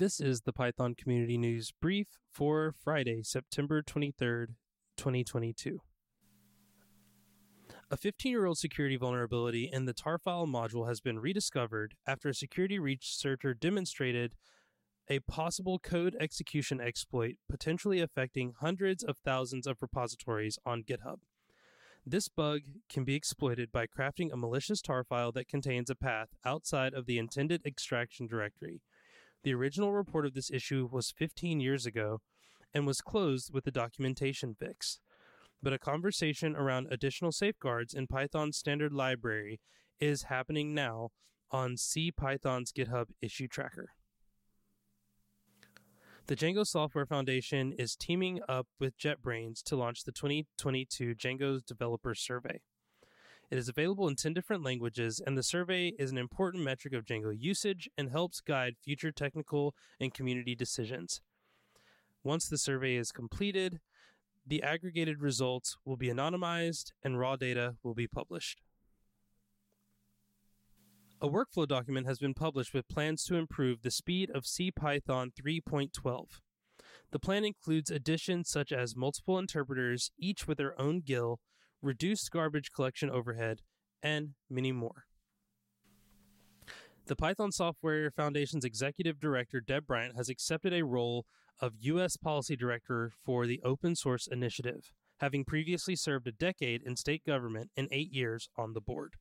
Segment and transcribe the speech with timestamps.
[0.00, 4.54] This is the Python Community News Brief for Friday, September 23rd,
[4.96, 5.82] 2022.
[7.90, 12.34] A 15 year old security vulnerability in the Tarfile module has been rediscovered after a
[12.34, 14.36] security researcher demonstrated
[15.10, 21.18] a possible code execution exploit potentially affecting hundreds of thousands of repositories on GitHub.
[22.06, 26.28] This bug can be exploited by crafting a malicious tar file that contains a path
[26.42, 28.80] outside of the intended extraction directory.
[29.42, 32.20] The original report of this issue was 15 years ago
[32.74, 35.00] and was closed with the documentation fix.
[35.62, 39.60] But a conversation around additional safeguards in Python's standard library
[39.98, 41.10] is happening now
[41.50, 43.90] on CPython's GitHub issue tracker.
[46.26, 52.14] The Django Software Foundation is teaming up with JetBrains to launch the 2022 Django Developer
[52.14, 52.60] Survey.
[53.50, 57.04] It is available in 10 different languages, and the survey is an important metric of
[57.04, 61.20] Django usage and helps guide future technical and community decisions.
[62.22, 63.80] Once the survey is completed,
[64.46, 68.60] the aggregated results will be anonymized and raw data will be published.
[71.20, 76.26] A workflow document has been published with plans to improve the speed of CPython 3.12.
[77.10, 81.40] The plan includes additions such as multiple interpreters, each with their own GIL,
[81.82, 83.62] reduced garbage collection overhead,
[84.02, 85.04] and many more.
[87.06, 91.26] The Python Software Foundation's executive director, Deb Bryant, has accepted a role
[91.60, 92.16] of U.S.
[92.16, 97.70] Policy Director for the Open Source Initiative, having previously served a decade in state government
[97.76, 99.14] and eight years on the board.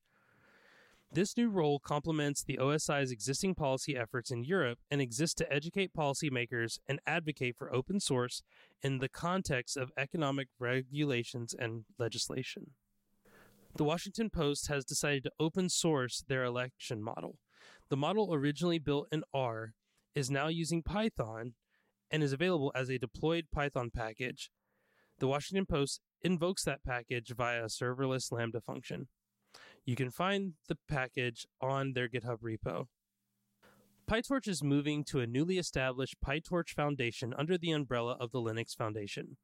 [1.11, 5.91] This new role complements the OSI's existing policy efforts in Europe and exists to educate
[5.91, 8.43] policymakers and advocate for open source
[8.83, 12.75] in the context of economic regulations and legislation.
[13.75, 17.39] The Washington Post has decided to open source their election model.
[17.89, 19.73] The model, originally built in R,
[20.13, 21.53] is now using Python
[22.11, 24.51] and is available as a deployed Python package.
[25.17, 29.07] The Washington Post invokes that package via a serverless Lambda function.
[29.89, 32.85] You can find the package on their GitHub repo.
[34.07, 38.75] PyTorch is moving to a newly established PyTorch Foundation under the umbrella of the Linux
[38.77, 39.37] Foundation.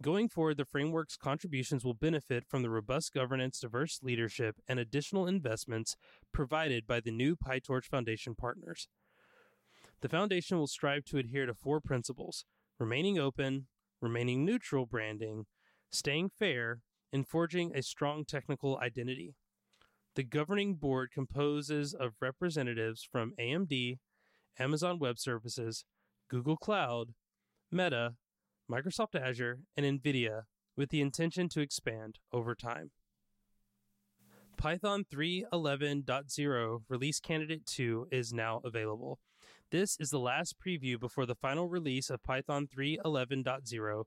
[0.00, 5.26] Going forward, the framework's contributions will benefit from the robust governance, diverse leadership, and additional
[5.26, 5.96] investments
[6.32, 8.88] provided by the new PyTorch Foundation partners.
[10.00, 12.46] The Foundation will strive to adhere to four principles
[12.78, 13.66] remaining open,
[14.00, 15.44] remaining neutral branding,
[15.90, 16.80] staying fair,
[17.12, 19.34] and forging a strong technical identity.
[20.16, 23.98] The governing board composes of representatives from AMD,
[24.58, 25.84] Amazon Web Services,
[26.28, 27.14] Google Cloud,
[27.70, 28.14] Meta,
[28.70, 30.42] Microsoft Azure, and NVIDIA
[30.76, 32.90] with the intention to expand over time.
[34.56, 39.18] Python 3.11.0 Release Candidate 2 is now available.
[39.70, 44.04] This is the last preview before the final release of Python 3.11.0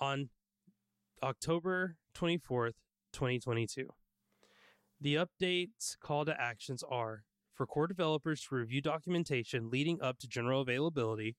[0.00, 0.30] on
[1.22, 2.72] October 24th,
[3.12, 3.88] 2022.
[5.02, 7.24] The update's call to actions are
[7.54, 11.34] for core developers to review documentation leading up to general availability,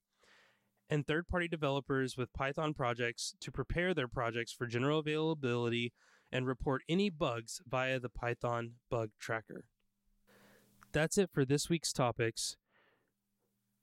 [0.89, 5.93] and third party developers with Python projects to prepare their projects for general availability
[6.29, 9.63] and report any bugs via the Python bug tracker.
[10.91, 12.57] That's it for this week's topics.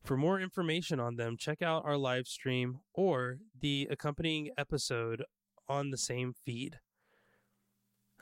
[0.05, 5.25] For more information on them, check out our live stream or the accompanying episode
[5.71, 6.81] on the same feed.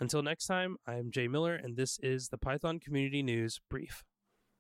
[0.00, 4.04] Until next time, I am Jay Miller, and this is the Python Community News Brief.